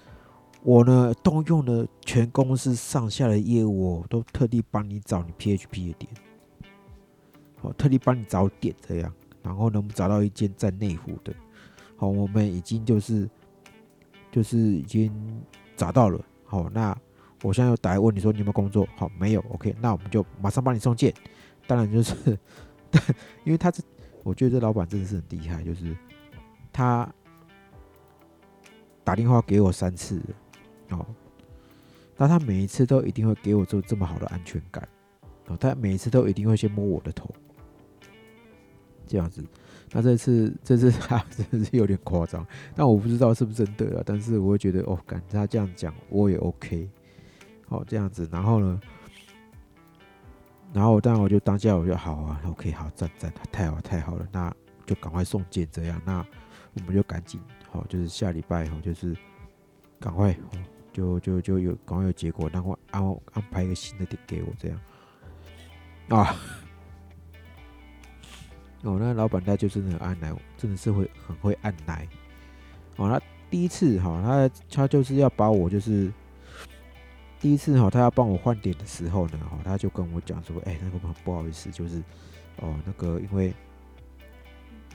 [0.63, 6.11] 我呢动用了全公司上下的业务，都特地帮你找你 PHP 的点，
[7.61, 11.33] 好，特地帮你找点这样，然后能找到一间在内湖的，
[11.97, 13.29] 好，我们已经就是
[14.31, 15.11] 就是已经
[15.75, 16.97] 找到了，好，那
[17.43, 21.13] 我现在又打来问你说你有没有工作，好，没有，OK，那我们就马上帮你送件。
[21.67, 22.15] 当然就是，
[23.43, 23.83] 因为他是。
[24.23, 25.95] 我觉得这老板真的是很厉害，就是
[26.71, 27.11] 他
[29.03, 30.21] 打电话给我三次，
[30.89, 31.05] 哦，
[32.15, 34.87] 那他每一次都一定会给我做这么好的安全感，
[35.47, 37.33] 哦，他每一次都一定会先摸我的头，
[39.07, 39.43] 这样子。
[39.91, 44.03] 那这次这次他 真的是有点夸张，但我不知道是不是真的啊。
[44.05, 46.87] 但是我会觉得，哦，感觉他这样讲我也 OK，
[47.67, 48.29] 好这样子。
[48.31, 48.79] 然后呢？
[50.71, 54.53] 然后，当然我就当下我就好啊，OK，好，赞赞，太好太好了，那
[54.85, 56.23] 就赶快送件这样，那
[56.75, 59.17] 我们就赶紧，好，就是下礼拜哦，就是
[59.99, 60.37] 赶快，
[60.93, 63.03] 就就就有赶快有结果，然后安
[63.33, 64.79] 安排一个新的点给我这样，
[66.09, 66.35] 啊，
[68.83, 72.07] 哦，那老板他就是很按奶，真的是会很会按奶，
[72.97, 76.13] 哦，他第一次哈，他他就是要把我就是。
[77.39, 82.03] 第一次哈，他要帮我换点的时候呢，哈，他就跟我讲说，哎，那个不好意思，就是
[82.57, 83.53] 哦，那个因为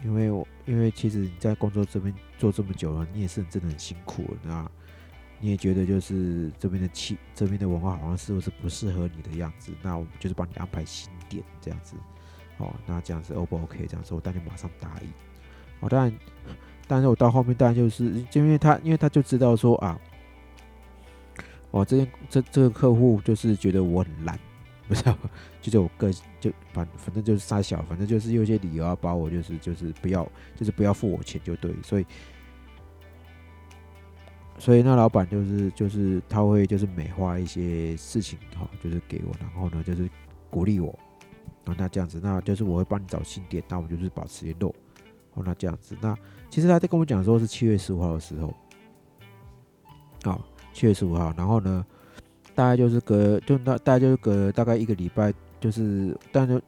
[0.04, 4.70] 因为我因为其实你在工作这边做这么久了，你也是真的很辛苦，那
[5.40, 11.96] 你也觉得就是这边的气这边的文化好像是不是不适合你的样子，那我们就是帮你安排新点这样子，
[12.58, 13.86] 哦，那这样子 O 不 OK？
[13.86, 15.08] 这样子我当然马上答应，
[15.80, 16.12] 哦，当然，
[16.86, 19.98] 但是我到后面当然就是就因为他因为他就知道说啊。
[21.74, 24.38] 哦，这这这个客户就是觉得我很烂，
[24.86, 25.18] 不知道，
[25.60, 26.08] 就是我个
[26.38, 32.06] 就反反正就是傻小，反正就是有些理由要把我就是就是不要就是不要付我钱就对，所以
[34.56, 40.08] 所以那老板就是就是他会就是美化一些事情哈，就是给我，然后呢就是
[40.50, 40.96] 鼓励我，
[41.64, 44.72] 啊那这样子，那就是我会帮你找新店，那我们就是保持联络，
[45.32, 46.16] 哦那这样子，那
[46.48, 48.54] 其实他在跟我讲说是七月十五号的时候，
[50.30, 50.38] 啊。
[50.74, 51.86] 七月十五号，然后呢，
[52.54, 56.60] 大概就是隔，就大大概就是隔大概一个礼拜，就是但就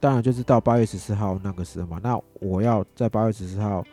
[0.00, 2.00] 当然就是到八月十四号那个时候嘛。
[2.02, 3.84] 那我要在八月十四号，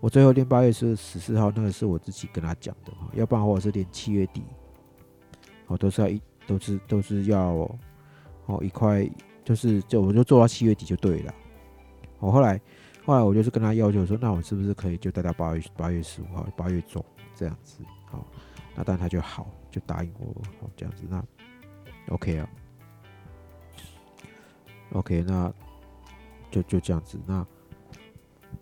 [0.00, 4.42] 我最后练八月十十四号，那个是我自己跟他讲的哈，要不然或者是练七月底，
[5.66, 7.40] 我，都是要一都是都是要
[8.46, 9.08] 哦一块，
[9.44, 11.34] 就是就我就做到七月底就对了。
[12.18, 12.60] 我后来
[13.04, 17.04] 后来我就是跟他要求说，那我是不是可以就待到八月八月十五号八月中
[17.34, 17.82] 这样子，
[18.74, 20.34] 那当然他就好，就答应我
[20.76, 21.04] 这样子。
[21.08, 21.22] 那
[22.08, 22.48] OK 啊
[24.92, 25.52] ，OK，那
[26.50, 27.20] 就就这样子。
[27.26, 27.46] 那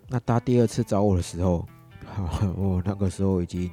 [0.09, 1.66] 那他第二次找我的时候，
[2.57, 3.70] 我那个时候已经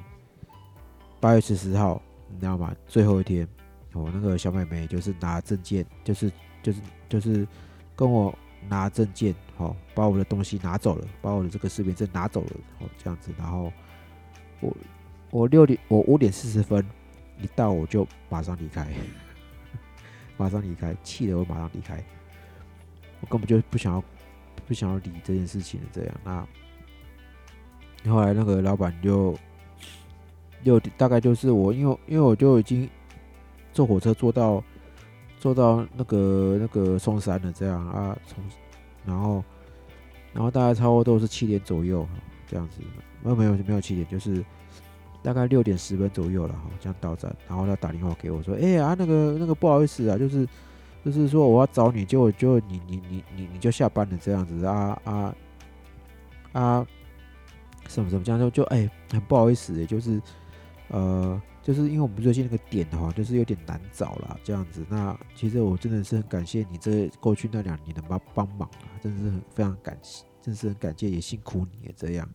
[1.20, 2.74] 八月十四号，你知道吗？
[2.86, 3.46] 最后一天，
[3.92, 7.46] 我那个小妹妹就是拿证件，就是就是就是
[7.96, 8.32] 跟我
[8.68, 13.34] 拿证件，好，把我的东西拿走了，把我的这个视频证拿走了，好这样子。
[13.36, 13.72] 然后
[14.60, 14.74] 我。
[15.30, 16.84] 我六点，我五点四十分
[17.40, 18.86] 一到，我就马上离开，
[20.36, 22.02] 马上离开，气得我马上离开。
[23.20, 24.04] 我根本就不想要，
[24.66, 26.14] 不想要理这件事情这样。
[26.24, 29.36] 那后来那个老板就
[30.62, 32.88] 六点，大概就是我，因为因为我就已经
[33.72, 34.62] 坐火车坐到
[35.38, 38.42] 坐到那个那个松山了这样啊，从
[39.04, 39.44] 然后
[40.32, 42.08] 然后大概差不多都是七点左右，
[42.46, 42.80] 这样子，
[43.22, 44.44] 没有没有没有七点，就是
[45.22, 50.48] 大概六点十分左右了哈，这样到站，然后他打电话给我说，哎呀那个那个不好意思啊，就是
[51.04, 55.34] 就是说我要找你，结果就你你你你你就下班了这样子啊啊
[56.52, 56.86] 啊
[57.88, 60.20] 什么什么这样就就哎很不好意思，就是
[60.88, 61.40] 呃。
[61.60, 64.86] 就是因为我们最近那个点哈，就是有点难找了这样子。
[64.88, 72.26] 那其实我真的是很感谢你这过去那两年的帮帮忙啊，真的是很非常感谢，真是很感谢，也辛苦你也这样。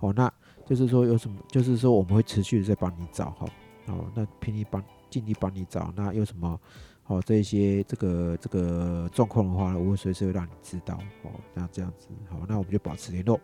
[0.00, 0.30] 哦，那
[0.72, 3.46] 就是说有什么，就是说我们会持续的在帮你找哈。
[3.88, 5.92] 哦，那拼力帮尽力帮你找。
[5.94, 6.58] 那有什么
[7.04, 10.98] 哦这些这个这个状况的话，我会随时会让你知道。
[11.24, 13.38] 哦，那这样子好，那我们就保持联络。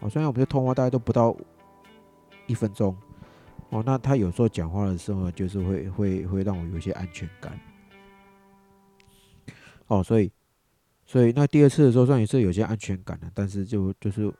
[0.00, 1.36] 哦，虽然我们的通话大概都不到
[2.48, 2.96] 一分钟。
[3.68, 7.56] 哦，那他有时候讲话的时候，就是会会会让我有一些安全感。
[9.86, 10.28] 哦，所以
[11.06, 14.32] 所以那第二次的时候，算也是有些安全感的，但是就就是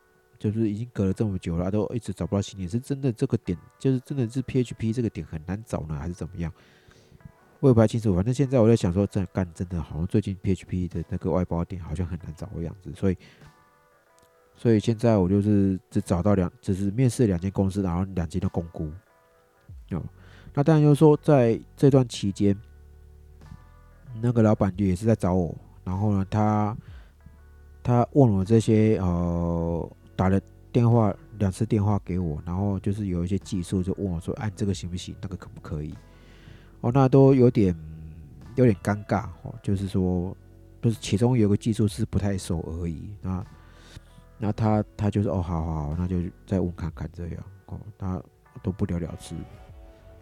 [0.44, 6.52] 就是已经隔了这么久了，都一直找不到新点，是真的这个点就是真的是 PHP 这个点很难找呢，还是怎么样？
[7.60, 8.14] 我也不太清楚。
[8.14, 13.16] 反正现在我在想说，这干真的好像最近 PHP 的那个外包点好像很难找的样子，所以。
[14.56, 18.84] 所以现在我就是只找到两，只是面试两间公司，然后两间都公估。
[19.90, 20.00] 哦，
[20.54, 22.56] 那当然就是说，在这段期间，
[24.22, 25.52] 那个老板也是在找我，
[25.82, 26.76] 然后呢，他
[27.82, 30.40] 他问我这些，呃，打了
[30.72, 35.94] 电话两次电话给我，然后就是有一些技术，就问我说，按这个行不行，那个可不可以？
[36.80, 37.74] 哦，那都有点
[38.56, 40.36] 有点尴尬哦，就是说，
[40.80, 43.44] 不是其中有个技术是不太熟而已，那。
[44.36, 48.20] 那他他就是哦，好好好，那就再问看看这样哦，他
[48.64, 49.36] 都不了了之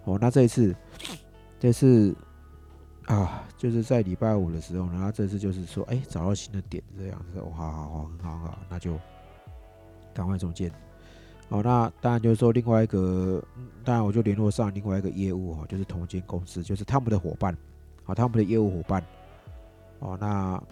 [0.05, 0.19] 哦。
[0.21, 0.77] 那这一次，
[1.59, 2.15] 这次
[3.07, 9.01] 啊，就是在礼拜五的时候，然后这次就是说，哎，找到新的点这样子，哦，好好好，很好很好，那就
[10.15, 10.71] 赶快中见。
[11.49, 13.43] 哦，那当然就是说另外一个，
[13.85, 17.57] 当然我就联络上另外一个业务哈，就是同间公司，就是他们的伙伴，
[18.05, 19.05] 好，他们的业务伙伴，
[19.99, 20.63] 哦，那。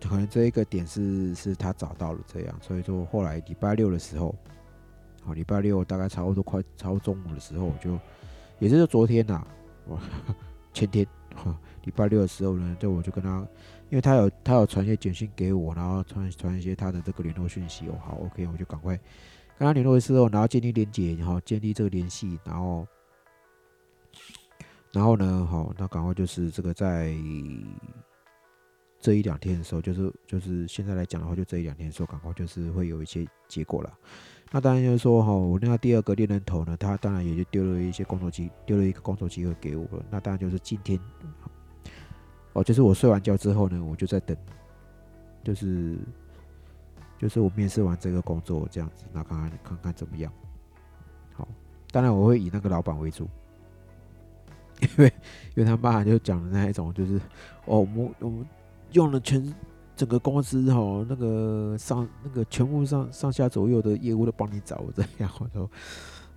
[0.00, 4.32] 可能这一个点是是他找到了这样，所以说后来礼拜六的时候，
[5.24, 7.98] 好，礼拜六大概差不多快超中午的时候，就
[8.60, 9.44] 也就是昨天呐，
[9.88, 9.98] 我
[10.72, 13.44] 前天哈，礼拜六的时候呢，就我就跟他，
[13.90, 18.96] 因为他有他有传一些简讯给我，然后传传一些他的这个联络讯息哦，好，OK，我就赶快
[19.58, 22.86] 跟他联络的时候，然后建立连接，然后建立这个联系，然后
[24.92, 27.14] 然后呢，好，那赶快就是这个在。
[29.00, 33.96] 这一两天的时候，就是就是现在来讲的话，就这一两天的时候，赶快就是会有一些结果了。
[34.50, 40.04] 那当然就是说哈，我那个第二个猎人头呢，他当然也就丢了一些工作机，丢了一个工作机会给我了。
[40.10, 40.98] 那当然就是今天，
[42.58, 44.36] 哦，就是我睡完觉之后呢，我就在等，
[45.44, 45.98] 就是
[47.18, 50.32] 就是我面试完这个工作这样子，那看看看看怎么样。
[51.34, 51.46] 好，
[51.90, 53.28] 当然我会以那个老板为主，
[54.80, 55.06] 因为
[55.54, 57.16] 因为他爸就讲的那一种，就是
[57.64, 58.46] 哦，我们我们。
[58.92, 59.54] 用了全
[59.94, 65.70] 整个公司哈，那个上那个全部上上下左右的业务都帮你找这样，我说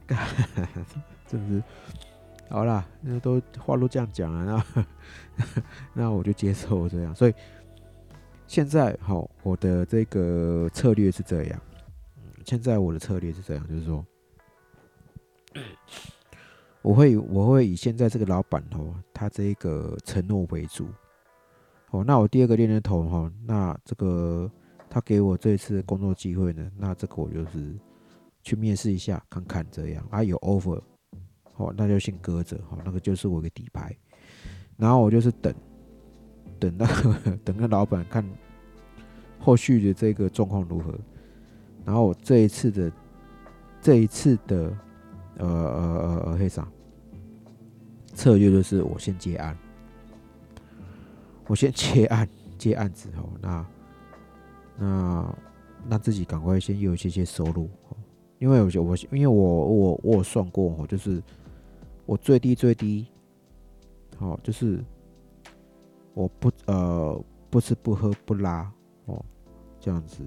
[1.25, 1.63] 真是
[2.51, 4.85] 好啦，那都话都这样讲了，那
[5.95, 7.15] 那我就接受这样。
[7.15, 7.33] 所以
[8.45, 11.61] 现在好，我的这个策略是这样，
[12.45, 14.05] 现在我的策略是这样，就是说，
[16.81, 20.89] 我会我会以现在这个老板哦，他这一个承诺为主。
[21.91, 24.51] 哦，那我第二个猎人头哈，那这个
[24.89, 27.73] 他给我这一次工作机会呢，那这个我就是
[28.43, 30.81] 去面试一下看看这样啊，有 offer，
[31.61, 33.95] 好，那就先搁着，好，那个就是我的底牌，
[34.77, 35.53] 然后我就是等，
[36.59, 38.25] 等那个等个老板看
[39.37, 40.97] 后续的这个状况如何，
[41.85, 42.91] 然后我这一次的
[43.79, 44.75] 这一次的
[45.37, 46.67] 呃呃呃呃黑啥
[48.13, 49.55] 策略就是我先接案。
[51.47, 53.65] 我先接案，接案子哦，那
[54.77, 55.37] 那
[55.89, 57.69] 那自己赶快先有一些些收入，
[58.39, 61.21] 因为我我因为我我我有算过哦，就是
[62.05, 63.07] 我最低最低，
[64.17, 64.83] 好就是
[66.13, 68.71] 我不呃不吃不喝不拉
[69.05, 69.23] 哦
[69.79, 70.23] 这样子，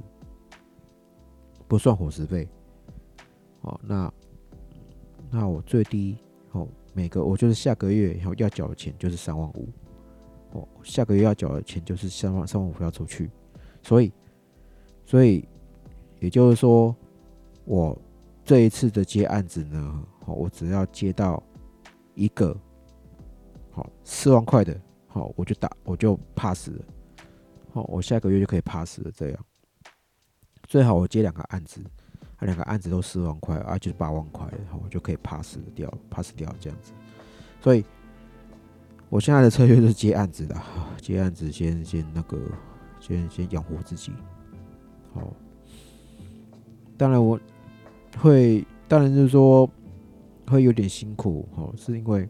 [1.68, 2.48] 不算伙食费，
[3.62, 4.12] 哦那
[5.30, 6.16] 那我最低
[6.52, 9.68] 哦每个我就是下个月要要缴的钱就是三万五。
[10.52, 13.28] 哦，下个月要缴的钱就是三万三万五要出去，
[13.82, 14.12] 所以，
[15.04, 15.44] 所以
[16.20, 16.94] 也就是说，
[17.64, 18.00] 我
[18.44, 21.42] 这一次的接案子呢，好，我只要接到
[22.14, 22.56] 一个
[23.70, 26.78] 好四万块的，好，我就打我就 pass 了，
[27.72, 29.44] 好，我下个月就可以 pass 了，这样，
[30.68, 31.82] 最好我接两个案子，
[32.36, 36.92] 啊，两个案子都四万块啊，就是八万块，好我就可以 pass 掉，pass 掉这样子。
[37.60, 37.84] 所以，
[39.08, 40.54] 我现在的策略就是接案子的，
[41.00, 42.38] 接案子先先那个，
[43.00, 44.12] 先先养活自己。
[45.14, 45.32] 好，
[46.96, 47.38] 当然我
[48.18, 49.68] 会，当然就是说
[50.46, 52.28] 会有点辛苦，哦，是因为。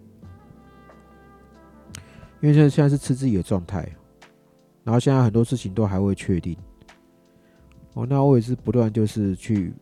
[2.40, 3.88] 因为现在现在是吃自己的状态，
[4.82, 6.54] 然后现在很多事情都还未确定，
[7.94, 9.72] 哦，那我也是不断就是去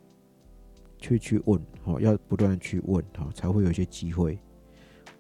[0.97, 4.39] 去去问，哦，要不断去问，哈，才会有一些机会，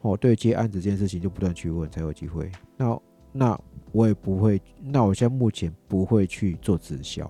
[0.02, 2.48] 哦，对接案子这件事情就不断去问才有机会。
[2.76, 3.00] 那
[3.32, 3.60] 那
[3.90, 7.28] 我也不会，那我现在目前不会去做直销，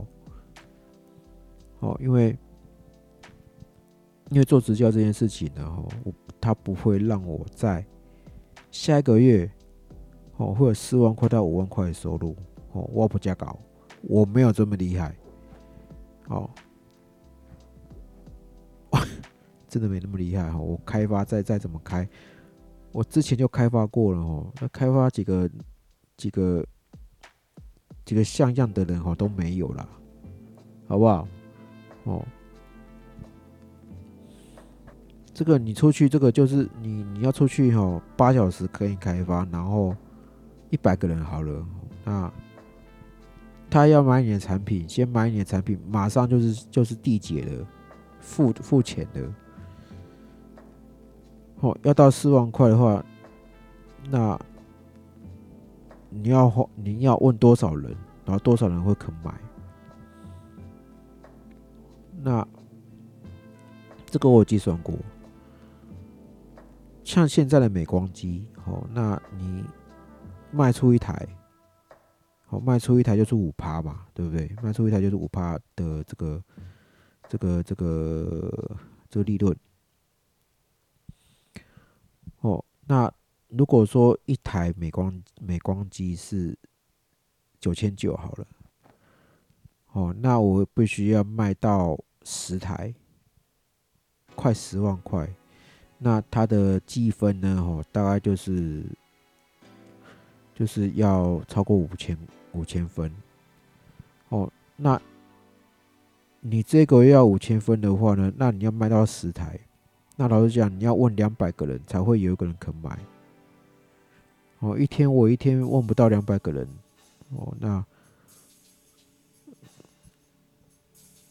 [1.79, 2.37] 哦，因为
[4.33, 7.85] 因为做直销这件事情呢，哦，我它不会让我在
[8.71, 9.49] 下一个月。
[10.39, 12.35] 哦，会有四万块到五万块的收入。
[12.73, 13.57] 哦，我不加高，
[14.01, 15.15] 我没有这么厉害。
[16.29, 16.49] 哦，
[19.69, 20.59] 真的没那么厉害哈。
[20.59, 22.09] 我开发再再怎么开，
[22.93, 24.51] 我之前就开发过了哦。
[24.59, 25.49] 那开发几个
[26.17, 26.67] 几个
[28.07, 29.87] 几个像样的人哈都没有了，
[30.89, 31.29] 好不好？
[32.05, 32.27] 哦，
[35.43, 39.97] 这个你出去，这个就是你你要出去哈，八小时可以开发，然后。
[40.71, 41.67] 一百个人好了，
[42.03, 42.33] 那
[43.69, 47.67] 他要买你的产品，先买你的产品，马上就是就是缔结的，
[48.21, 49.21] 付付钱的。
[51.61, 53.05] 哦，要到四万块的话，
[54.09, 54.41] 那
[56.09, 59.35] 你要花，你要问多少人，然后多少人会肯买？
[62.23, 62.49] 那
[64.07, 64.95] 这个我计算过，
[67.05, 69.65] 像现在的美光机，哦，那你。
[70.55, 71.27] 卖出一台，
[72.51, 74.55] 哦，卖出一台就是五趴嘛，对不对？
[74.63, 76.45] 卖出一台就是五趴的这个、
[77.27, 78.77] 这个、这个、
[79.09, 79.57] 这个利润。
[82.41, 83.11] 哦，那
[83.49, 86.55] 如果说一台美光美光机是
[87.59, 88.47] 九千九好了，
[89.93, 92.95] 哦，那我必须要卖到十台，
[94.35, 95.35] 快十万块，
[96.03, 97.57] 那它的计分呢？
[97.61, 98.83] 哦，大概就是。
[100.55, 102.17] 就是要超过五千
[102.53, 103.11] 五千分
[104.29, 105.01] 哦，那
[106.41, 109.59] 你这个月要五千分的话呢，那你要卖到十台，
[110.15, 112.97] 那老实讲，你要问两百个人才会有一个人肯买。
[114.61, 116.69] 哦，一天我一天问不到两百个人，
[117.31, 117.85] 哦，那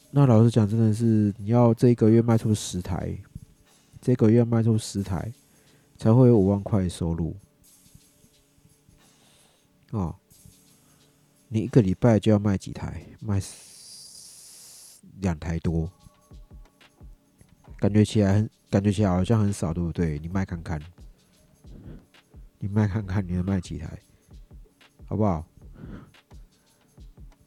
[0.10, 3.16] 那老实讲，真的是你要这一个月卖出十台，
[4.02, 5.32] 这个月卖出十台，
[5.96, 7.36] 才会有五万块收入。
[9.92, 10.16] 哦，
[11.48, 13.06] 你一个礼拜就要卖几台？
[13.20, 13.40] 卖
[15.20, 15.88] 两台多，
[17.78, 20.18] 感觉起来很，感觉起来好像很少，对不对？
[20.18, 20.82] 你卖看看，
[22.58, 24.00] 你卖看看，你能卖几台？
[25.06, 25.46] 好不好？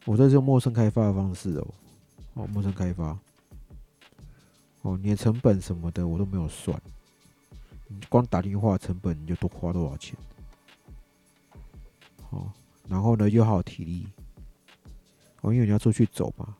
[0.05, 1.73] 我这是陌生开发的方式哦，
[2.35, 3.19] 哦，陌生开发，
[4.85, 6.79] 哦，你的成本什么的我都没有算，
[7.87, 10.15] 你光打电话成本你就多花多少钱？
[12.29, 12.51] 哦，
[12.87, 14.07] 然后呢，又耗体力。
[15.41, 16.55] 哦，因为你要出去走嘛。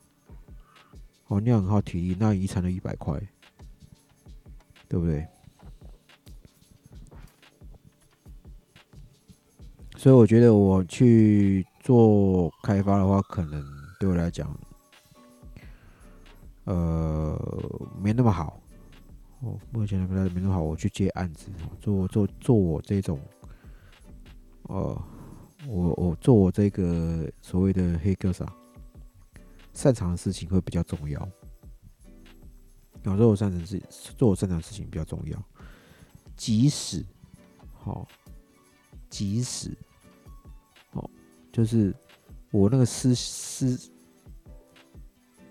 [1.28, 3.16] 哦，那样很耗体力，那遗产了一百块，
[4.88, 5.24] 对不对？
[9.96, 13.64] 所以我觉得我去做开发的话，可能
[14.00, 14.52] 对我来讲，
[16.66, 17.36] 呃，
[18.00, 18.60] 没那么好。
[19.40, 20.62] 哦，目前来没那么好。
[20.62, 21.50] 我去接案子，
[21.80, 23.18] 做做做我这种，
[24.64, 25.02] 呃。
[25.68, 28.46] 我我做我这个所谓的黑客啥，
[29.72, 31.28] 擅长的事情会比较重要。
[33.02, 33.82] 有时候我擅长事，
[34.16, 35.42] 做我擅长的事情比较重要。
[36.36, 37.04] 即使，
[37.72, 38.06] 好，
[39.10, 39.76] 即使，
[40.90, 41.10] 好，
[41.50, 41.92] 就是
[42.52, 43.90] 我那个私私，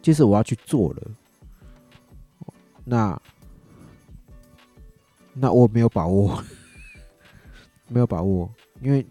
[0.06, 1.02] 即使我要去做了，
[2.84, 3.20] 那
[5.34, 6.44] 那我没有把握，
[7.90, 8.48] 没有把握，
[8.82, 9.04] 因为。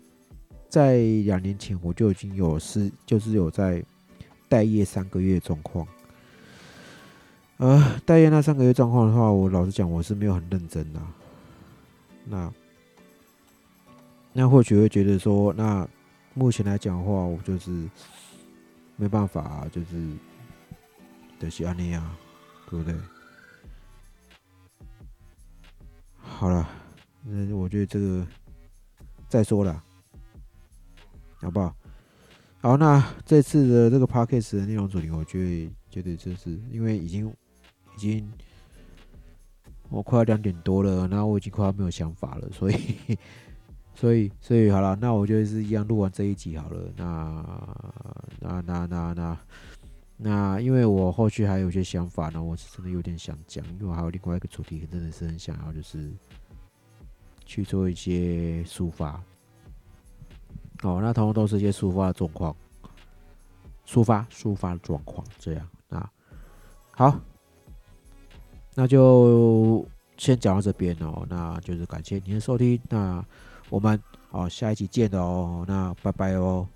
[0.69, 3.81] 在两年前，我就已经有是，就是有在
[4.49, 5.87] 待业三个月状况。
[7.59, 11.01] 呃，待业那三个月状况的话，我老实讲，我是没有很认真的。
[12.25, 12.53] 那
[14.33, 15.89] 那或许会觉得说，那
[16.35, 17.89] 目前来讲的话，我就是
[18.97, 20.09] 没办法，就是
[21.39, 22.17] 的是安尼啊，
[22.69, 22.95] 对不对？
[26.19, 26.69] 好了，
[27.23, 28.27] 那我觉得这个
[29.29, 29.83] 再说了。
[31.41, 31.77] 好不好？
[32.63, 37.29] 好，那这次的这个 podcast 的内容主题，我觉得觉得就是因为已经
[37.95, 38.27] 已经
[39.91, 43.19] 我快要两点多了，那我已经快要没有想法了，所以
[43.95, 46.91] 所以所以好了，那我就是一样录完这一集好了。
[46.97, 47.45] 那
[48.41, 49.39] 那那那那，
[50.17, 56.13] 那因为我后续还有些想法呢，我是真的有点想讲，因为我还有另外一个主题，真的是很想要，就是
[57.45, 59.21] 去做一些抒发。
[60.83, 62.55] 哦，那通通都是一些抒发的状况，
[63.87, 66.11] 抒发抒发的状况，这样啊，
[66.93, 67.19] 好，
[68.75, 69.87] 那就
[70.17, 73.25] 先讲到这边哦，那就是感谢您的收听，那
[73.69, 74.01] 我们
[74.31, 76.69] 哦下一期见哦，那拜拜哦。